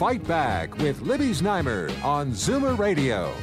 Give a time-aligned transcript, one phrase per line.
[0.00, 3.34] Fight Back with Libby Znaimer on Zoomer Radio.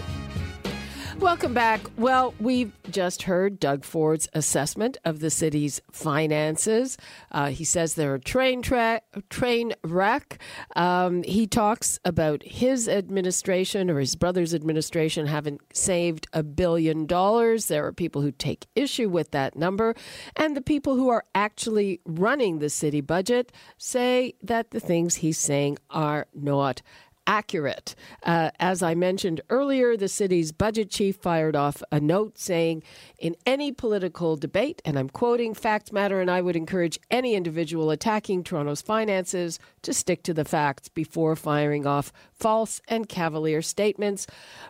[1.20, 1.81] Welcome back.
[1.98, 6.95] Well, we've just heard Doug Ford's assessment of the city's finances.
[7.31, 10.39] Uh, he says they're a train tra- train wreck.
[10.75, 17.66] Um, he talks about his administration or his brother's administration haven't saved a billion dollars.
[17.66, 19.95] There are people who take issue with that number,
[20.36, 25.39] and the people who are actually running the city budget say that the things he's
[25.39, 26.84] saying are not
[27.27, 27.94] accurate.
[28.23, 32.81] Uh, as I mentioned earlier, the city's budget chief fired off a note saying,
[33.20, 37.92] in any political debate, and I'm quoting, facts matter, and I would encourage any individual
[37.92, 44.25] attacking Toronto's finances to stick to the facts before firing off false and cavalier statements.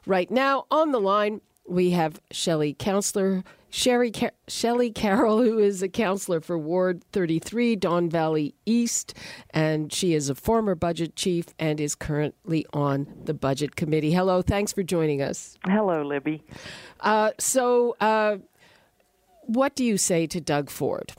[0.06, 5.82] Right now, on the line, we have Shelley Counselor Sherry Car- Shelley Carroll, who is
[5.82, 9.14] a counselor for Ward 33, Don Valley East,
[9.50, 14.12] and she is a former budget chief and is currently on the budget committee.
[14.12, 15.58] Hello, thanks for joining us.
[15.66, 16.44] Hello, Libby.
[17.02, 18.38] Uh, so, uh,
[19.42, 21.14] what do you say to Doug Ford?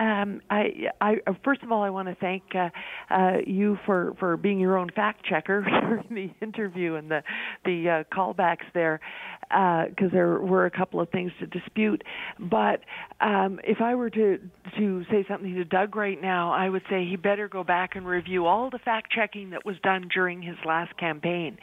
[0.00, 2.70] Um, I, I, first of all, I want to thank uh,
[3.10, 7.22] uh, you for, for being your own fact checker during the interview and the
[7.66, 8.98] the uh, callbacks there,
[9.42, 12.02] because uh, there were a couple of things to dispute.
[12.38, 12.80] But
[13.20, 14.38] um, if I were to
[14.78, 18.06] to say something to Doug right now, I would say he better go back and
[18.06, 21.58] review all the fact checking that was done during his last campaign.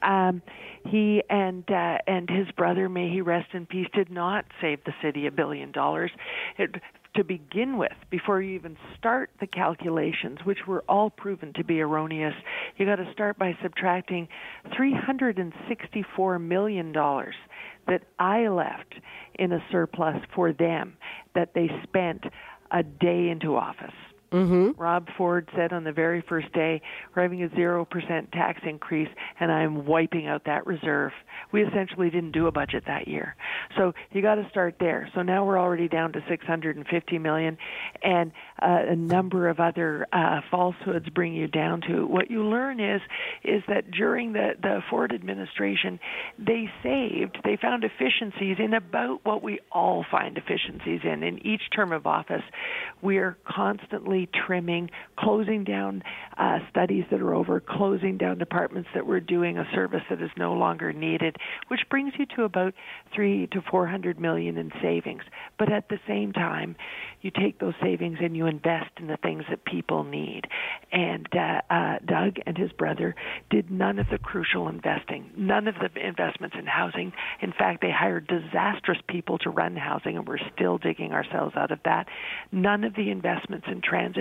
[0.00, 0.40] Um,
[0.86, 4.94] he and uh, and his brother, may he rest in peace, did not save the
[5.02, 6.10] city a billion dollars.
[6.56, 6.76] It
[7.14, 11.80] to begin with before you even start the calculations, which were all proven to be
[11.80, 12.34] erroneous.
[12.76, 14.28] You got to start by subtracting
[14.78, 18.94] $364 million that I left
[19.34, 20.96] in a surplus for them
[21.34, 22.24] that they spent
[22.70, 23.92] a day into office.
[24.32, 24.80] Mm-hmm.
[24.80, 26.80] Rob Ford said on the very first day,
[27.14, 27.86] we're having a 0%
[28.32, 31.12] tax increase and I'm wiping out that reserve.
[31.52, 33.36] We essentially didn't do a budget that year.
[33.76, 35.10] So you got to start there.
[35.14, 37.58] So now we're already down to 650 million
[38.02, 42.80] and uh, a number of other uh, falsehoods bring you down to what you learn
[42.80, 43.00] is
[43.44, 45.98] is that during the the Ford administration
[46.38, 51.62] they saved, they found efficiencies in about what we all find efficiencies in in each
[51.74, 52.42] term of office.
[53.00, 56.02] We're constantly trimming, closing down
[56.36, 60.30] uh, studies that are over, closing down departments that were doing a service that is
[60.36, 61.36] no longer needed,
[61.68, 62.74] which brings you to about
[63.14, 65.22] three to four hundred million in savings.
[65.58, 66.76] But at the same time,
[67.20, 70.42] you take those savings and you invest in the things that people need.
[70.90, 73.14] And uh, uh, Doug and his brother
[73.50, 77.12] did none of the crucial investing, none of the investments in housing.
[77.40, 81.70] In fact, they hired disastrous people to run housing, and we're still digging ourselves out
[81.70, 82.08] of that.
[82.50, 84.11] None of the investments in transit,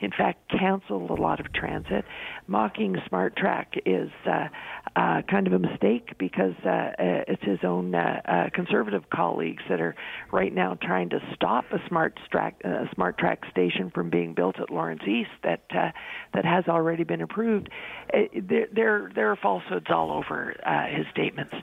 [0.00, 2.04] in fact, canceled a lot of transit.
[2.46, 4.48] Mocking Smart Track is uh,
[4.96, 9.62] uh, kind of a mistake because uh, uh it's his own uh, uh, conservative colleagues
[9.68, 9.94] that are
[10.32, 14.58] right now trying to stop a Smart Track uh, smart track station from being built
[14.60, 15.90] at Lawrence East that uh,
[16.34, 17.68] that has already been approved.
[18.12, 21.54] Uh, there, there, there are falsehoods all over uh, his statements.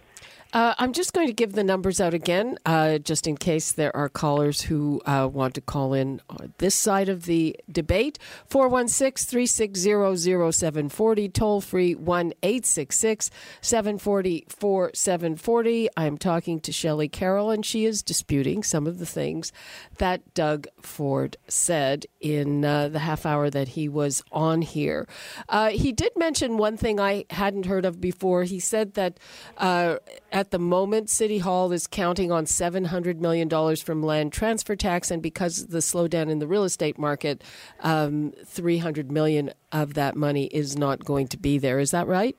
[0.56, 3.94] Uh, I'm just going to give the numbers out again, uh, just in case there
[3.94, 8.18] are callers who uh, want to call in on this side of the debate.
[8.48, 13.30] 416 360 0740, toll free 1 866
[13.60, 15.90] 740 4740.
[15.98, 19.52] I'm talking to Shelley Carroll, and she is disputing some of the things
[19.98, 25.06] that Doug Ford said in uh, the half hour that he was on here.
[25.50, 28.46] Uh, he did mention one thing I hadn't heard of before.
[28.46, 29.20] He said that
[29.58, 29.98] uh,
[30.32, 35.10] at at the moment, City Hall is counting on $700 million from land transfer tax,
[35.10, 37.44] and because of the slowdown in the real estate market,
[37.80, 41.80] um, 300 million of that money is not going to be there.
[41.80, 42.38] Is that right?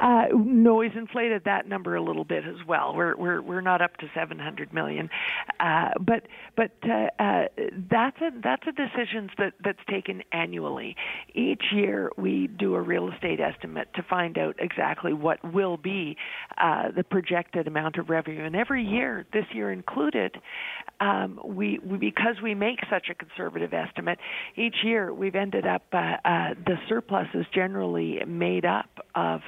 [0.00, 2.94] Uh, noise inflated that number a little bit as well.
[2.94, 5.08] We're we're we're not up to 700 million,
[5.60, 6.24] uh, but
[6.56, 7.44] but uh, uh,
[7.90, 10.96] that's a that's a decision that that's taken annually.
[11.34, 16.16] Each year we do a real estate estimate to find out exactly what will be
[16.58, 20.36] uh, the projected amount of revenue, and every year, this year included,
[21.00, 24.18] um, we, we because we make such a conservative estimate,
[24.56, 29.40] each year we've ended up uh, the surplus is generally made up of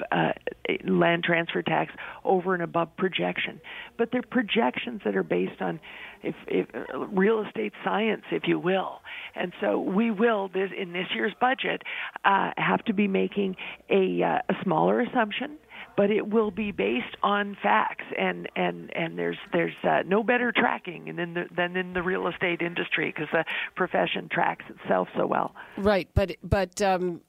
[0.84, 1.92] land transfer tax
[2.24, 3.60] over and above projection,
[3.96, 5.80] but they're projections that are based on
[6.22, 6.66] if, if
[7.12, 9.00] real estate science, if you will.
[9.34, 11.82] And so we will this in this year's budget
[12.24, 13.56] uh, have to be making
[13.88, 15.58] a, uh, a smaller assumption
[15.96, 18.04] but it will be based on facts.
[18.16, 22.28] And and and there's there's uh, no better tracking than the, than in the real
[22.28, 23.44] estate industry because the
[23.74, 25.54] profession tracks itself so well.
[25.76, 26.08] Right.
[26.14, 27.20] But but um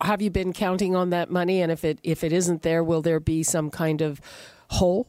[0.00, 1.60] have you been counting on that money?
[1.60, 4.20] And if it if it isn't there will there be some kind of
[4.70, 5.08] hole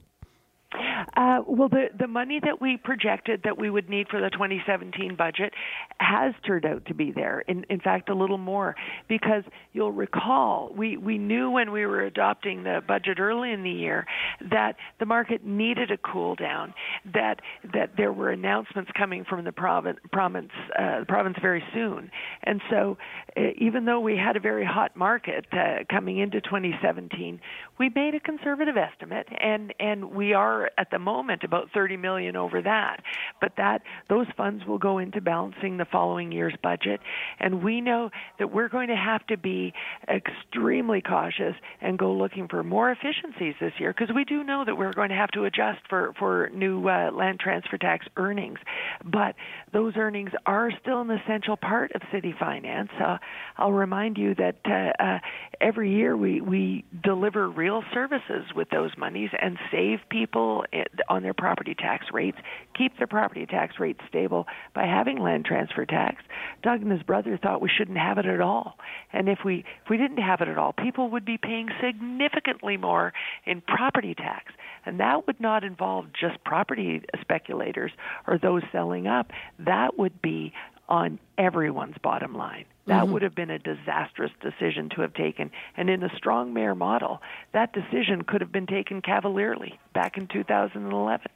[1.16, 5.16] uh, well, the the money that we projected that we would need for the 2017
[5.16, 5.54] budget
[6.00, 7.42] has turned out to be there.
[7.42, 8.76] In in fact, a little more
[9.08, 13.72] because you'll recall we we knew when we were adopting the budget early in the
[13.72, 14.06] year
[14.50, 16.74] that the market needed a cool down.
[17.14, 17.42] That
[17.74, 22.12] that there were announcements coming from the province province uh, province very soon,
[22.44, 22.98] and so
[23.36, 27.40] uh, even though we had a very hot market uh, coming into 2017,
[27.80, 32.36] we made a conservative estimate, and and we are at the moment about 30 million
[32.36, 33.02] over that.
[33.40, 37.00] But that those funds will go into balancing the following year's budget,
[37.40, 39.74] and we know that we're going to have to be
[40.10, 44.76] extremely cautious and go looking for more efficiencies this year because we do know that
[44.78, 48.60] we're going to have to adjust for for new uh, land transfer tax earnings.
[49.04, 49.36] But
[49.74, 52.90] those earnings are still an essential part of city finance.
[53.00, 53.18] Uh,
[53.58, 55.20] I'll remind you that uh, uh,
[55.62, 60.66] every year we we deliver real services with those monies and save people
[61.10, 62.38] on their property tax rates,
[62.78, 66.24] keep their property tax rates stable by having land transfer tax.
[66.64, 68.78] Doug and his brother thought we shouldn't have it at all.
[69.14, 72.78] And if we if we didn't have it at all, people would be paying significantly
[72.78, 73.14] more
[73.46, 74.54] in property tax.
[74.86, 77.92] And that would not involve just property speculators
[78.26, 79.32] or those selling up.
[79.60, 80.54] That would be
[80.90, 82.66] on everyone's bottom line.
[82.88, 83.14] That mm-hmm.
[83.14, 85.52] would have been a disastrous decision to have taken.
[85.76, 87.22] And in a strong mayor model,
[87.54, 91.28] that decision could have been taken cavalierly back in 2011.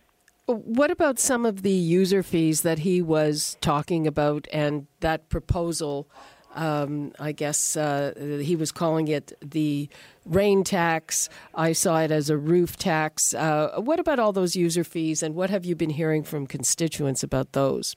[0.47, 6.09] What about some of the user fees that he was talking about and that proposal?
[6.53, 9.87] Um, I guess uh, he was calling it the
[10.25, 11.29] rain tax.
[11.55, 13.33] I saw it as a roof tax.
[13.33, 17.23] Uh, what about all those user fees, and what have you been hearing from constituents
[17.23, 17.95] about those?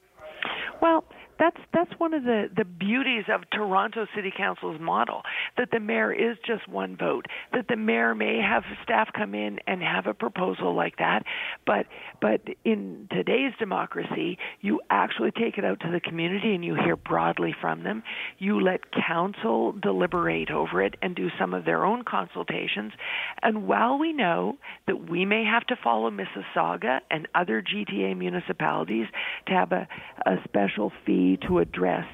[0.81, 1.03] Well,
[1.39, 5.21] that's that's one of the the beauties of Toronto City Council's model
[5.57, 9.59] that the mayor is just one vote that the mayor may have staff come in
[9.67, 11.23] and have a proposal like that
[11.65, 11.85] but
[12.21, 16.95] but in today's democracy you actually take it out to the community and you hear
[16.95, 18.03] broadly from them.
[18.39, 22.93] You let council deliberate over it and do some of their own consultations.
[23.41, 24.57] And while we know
[24.87, 29.07] that we may have to follow Mississauga and other GTA municipalities
[29.47, 29.87] to have a,
[30.25, 32.05] a special fee to address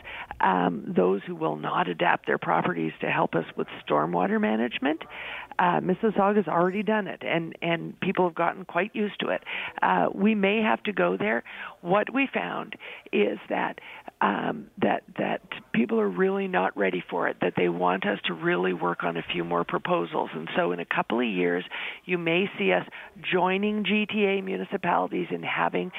[0.42, 5.02] um, those who will not adapt their properties to help us with stormwater management.
[5.60, 9.44] Uh, Mississauga has already done it, and and people have gotten quite used to it.
[9.82, 11.44] Uh, we may have to go there.
[11.82, 12.76] What we found
[13.14, 13.80] is that
[14.22, 15.42] um, that that
[15.74, 17.38] people are really not ready for it.
[17.42, 20.80] That they want us to really work on a few more proposals, and so in
[20.80, 21.64] a couple of years,
[22.06, 22.86] you may see us
[23.32, 25.92] joining GTA municipalities in having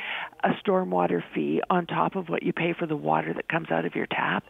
[0.43, 3.85] a stormwater fee on top of what you pay for the water that comes out
[3.85, 4.45] of your tap.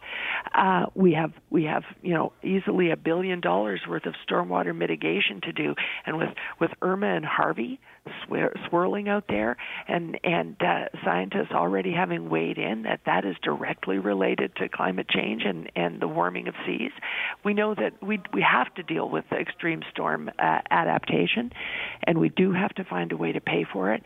[0.53, 5.41] Uh, we have we have you know easily a billion dollars worth of stormwater mitigation
[5.41, 6.29] to do, and with
[6.59, 7.79] with Irma and Harvey
[8.69, 9.57] swirling out there,
[9.87, 15.07] and and uh, scientists already having weighed in that that is directly related to climate
[15.09, 16.91] change and and the warming of seas.
[17.43, 21.51] We know that we we have to deal with the extreme storm uh, adaptation,
[22.05, 24.03] and we do have to find a way to pay for it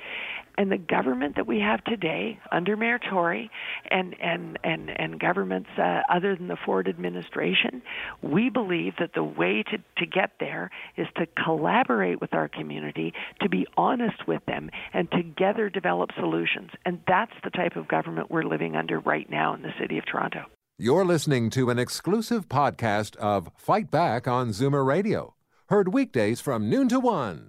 [0.58, 3.50] and the government that we have today under Mayor Tory
[3.90, 7.82] and and and and governments uh, other than the Ford administration,
[8.22, 13.14] we believe that the way to to get there is to collaborate with our community,
[13.42, 16.72] to be honest with them, and together develop solutions.
[16.86, 20.06] And that's the type of government we're living under right now in the city of
[20.06, 20.46] Toronto.
[20.80, 25.34] You're listening to an exclusive podcast of Fight Back on Zoomer Radio,
[25.70, 27.48] heard weekdays from noon to one.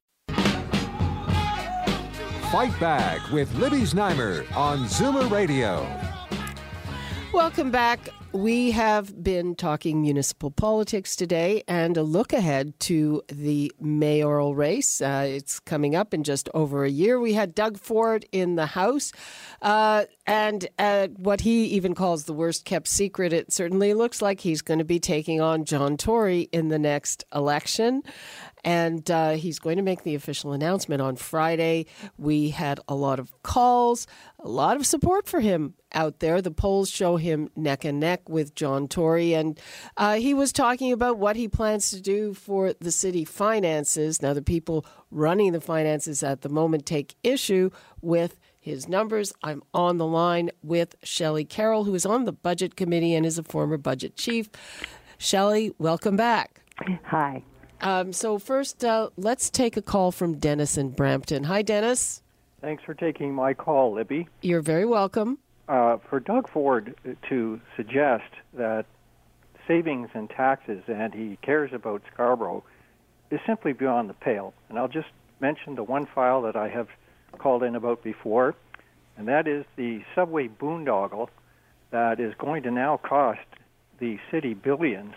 [2.50, 5.86] Fight Back with Libby Znaimer on Zoomer Radio.
[7.30, 8.08] Welcome back.
[8.32, 15.02] We have been talking municipal politics today and a look ahead to the mayoral race.
[15.02, 17.20] Uh, it's coming up in just over a year.
[17.20, 19.12] We had Doug Ford in the House,
[19.60, 24.40] uh, and uh, what he even calls the worst kept secret, it certainly looks like
[24.40, 28.02] he's going to be taking on John Tory in the next election
[28.68, 31.86] and uh, he's going to make the official announcement on Friday.
[32.18, 34.06] We had a lot of calls,
[34.38, 36.42] a lot of support for him out there.
[36.42, 39.58] The polls show him neck and neck with John Tory, and
[39.96, 44.20] uh, he was talking about what he plans to do for the city finances.
[44.20, 47.70] Now, the people running the finances at the moment take issue
[48.02, 49.32] with his numbers.
[49.42, 53.38] I'm on the line with Shelley Carroll, who is on the budget committee and is
[53.38, 54.50] a former budget chief.
[55.16, 56.60] Shelley, welcome back.
[57.04, 57.42] Hi.
[57.80, 61.44] Um, so first, uh, let's take a call from Dennis in Brampton.
[61.44, 62.22] Hi, Dennis.
[62.60, 64.28] Thanks for taking my call, Libby.
[64.42, 65.38] You're very welcome.
[65.68, 66.94] Uh, for Doug Ford
[67.28, 68.86] to suggest that
[69.66, 72.64] savings and taxes and he cares about Scarborough
[73.30, 74.54] is simply beyond the pale.
[74.68, 75.08] And I'll just
[75.40, 76.88] mention the one file that I have
[77.38, 78.54] called in about before,
[79.16, 81.28] and that is the subway boondoggle
[81.90, 83.40] that is going to now cost
[84.00, 85.14] the city billions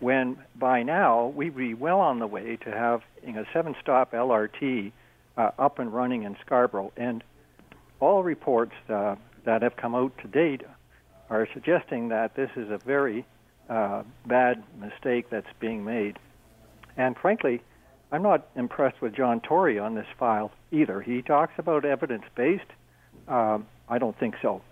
[0.00, 4.92] when by now we'd be well on the way to having a seven stop LRT
[5.36, 6.92] uh, up and running in Scarborough.
[6.96, 7.22] And
[8.00, 10.62] all reports uh, that have come out to date
[11.30, 13.24] are suggesting that this is a very
[13.68, 16.18] uh, bad mistake that's being made.
[16.96, 17.60] And frankly,
[18.10, 21.00] I'm not impressed with John Tory on this file either.
[21.00, 22.64] He talks about evidence based.
[23.26, 24.62] Um, I don't think so.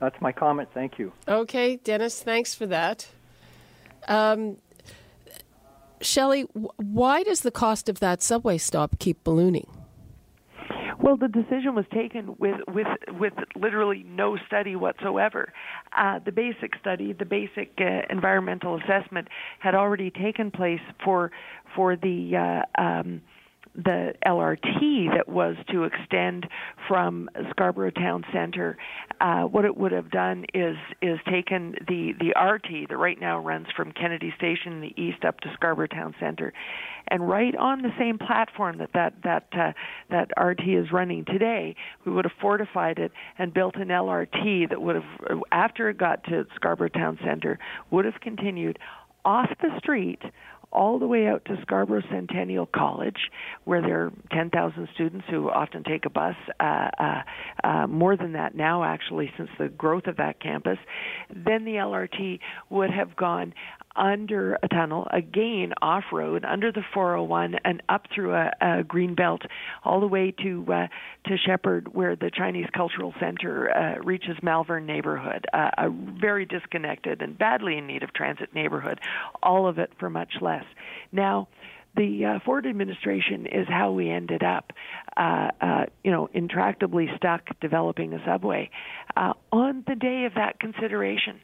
[0.00, 0.68] That's my comment.
[0.72, 1.12] Thank you.
[1.28, 3.08] Okay, Dennis, thanks for that.
[4.08, 4.56] Um,
[6.00, 6.42] Shelley,
[6.76, 9.66] why does the cost of that subway stop keep ballooning?
[10.98, 12.86] Well, the decision was taken with with
[13.20, 15.52] with literally no study whatsoever.
[15.96, 19.28] Uh, the basic study, the basic uh, environmental assessment,
[19.60, 21.30] had already taken place for
[21.76, 23.22] for the uh, um,
[23.76, 26.46] the LRT that was to extend
[26.88, 28.76] from Scarborough Town Center,
[29.20, 33.38] uh, what it would have done is is taken the the RT that right now
[33.38, 36.52] runs from Kennedy Station in the east up to Scarborough Town Center,
[37.08, 39.72] and right on the same platform that that that uh,
[40.10, 44.80] that RT is running today, we would have fortified it and built an LRT that
[44.80, 47.58] would have, after it got to Scarborough Town Center,
[47.90, 48.78] would have continued
[49.26, 50.20] off the street
[50.72, 53.30] all the way out to Scarborough Centennial College,
[53.64, 57.22] where there are 10,000 students who often take a bus, uh, uh,
[57.64, 60.78] uh, more than that now, actually, since the growth of that campus.
[61.30, 63.54] Then the LRT would have gone
[63.96, 69.14] under a tunnel, again off road, under the 401, and up through a, a green
[69.14, 69.42] belt,
[69.84, 70.86] all the way to uh,
[71.26, 77.22] to Sheppard, where the Chinese Cultural Center uh, reaches Malvern neighborhood, uh, a very disconnected
[77.22, 79.00] and badly in need of transit neighborhood.
[79.42, 80.64] All of it for much less.
[81.12, 81.48] Now
[81.96, 84.72] the uh, Ford administration is how we ended up,
[85.16, 88.70] uh, uh, you know, intractably stuck developing a subway.
[89.16, 91.40] Uh, on the day of that consideration,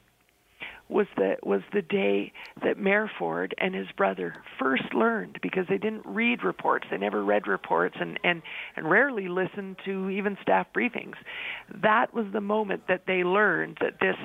[0.92, 2.32] was the was the day
[2.62, 7.24] that Mayor Ford and his brother first learned because they didn't read reports, they never
[7.24, 8.42] read reports and and
[8.76, 11.14] and rarely listened to even staff briefings.
[11.82, 14.16] That was the moment that they learned that this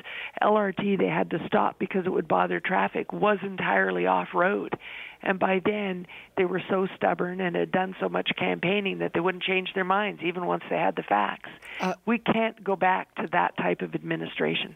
[0.41, 4.77] LRT they had to stop because it would bother traffic was entirely off road.
[5.21, 6.05] And by then,
[6.37, 9.83] they were so stubborn and had done so much campaigning that they wouldn't change their
[9.83, 11.49] minds, even once they had the facts.
[11.81, 14.75] Uh, we can't go back to that type of administration.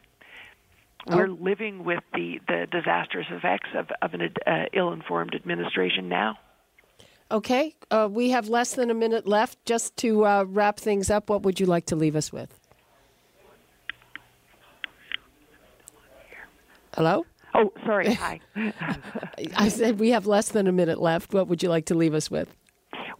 [1.07, 1.37] We're oh.
[1.39, 6.37] living with the, the disastrous effects of, of an uh, ill informed administration now.
[7.31, 9.57] Okay, uh, we have less than a minute left.
[9.65, 12.59] Just to uh, wrap things up, what would you like to leave us with?
[16.93, 17.25] Hello?
[17.53, 18.13] Oh, sorry.
[18.13, 18.39] Hi.
[19.55, 21.33] I said we have less than a minute left.
[21.33, 22.55] What would you like to leave us with?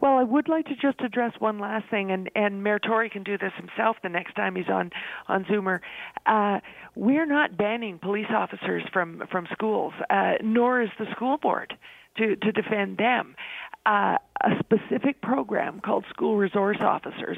[0.01, 3.21] Well, I would like to just address one last thing, and and Mayor Tory can
[3.21, 4.89] do this himself the next time he's on
[5.27, 5.79] on Zoomer.
[6.25, 6.59] Uh,
[6.95, 11.77] we're not banning police officers from from schools, uh, nor is the school board
[12.17, 13.35] to to defend them.
[13.85, 17.37] Uh, a specific program called School Resource Officers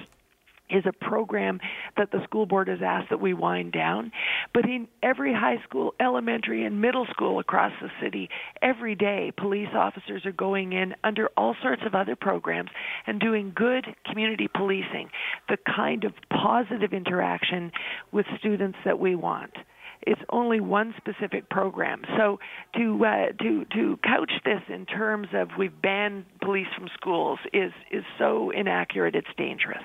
[0.74, 1.60] is a program
[1.98, 4.12] that the school board has asked that we wind down.
[4.54, 8.30] But in every high school, elementary, and middle school across the city,
[8.62, 12.70] every day, police officers are going in under all sorts of other programs
[13.08, 15.10] and doing good community policing,
[15.50, 17.72] the kind of positive interaction
[18.12, 19.54] with students that we want
[20.06, 22.04] it's only one specific program.
[22.18, 22.40] So
[22.76, 27.72] to uh, to to couch this in terms of we've banned police from schools is
[27.92, 29.16] is so inaccurate.
[29.16, 29.84] It's dangerous.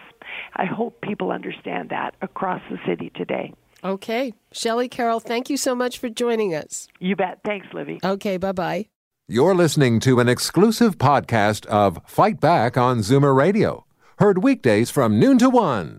[0.56, 3.54] I hope people understand that across the city today.
[3.84, 4.34] Okay.
[4.52, 6.88] Shelley Carroll, thank you so much for joining us.
[6.98, 7.40] You bet.
[7.44, 8.00] Thanks, Libby.
[8.02, 8.86] Okay, bye bye.
[9.28, 13.84] You're listening to an exclusive podcast of Fight Back on Zoomer Radio,
[14.18, 15.98] heard weekdays from noon to one.